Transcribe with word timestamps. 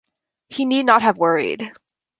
He 0.49 0.65
need 0.65 0.87
not 0.87 1.03
have 1.03 1.19
worried. 1.19 1.73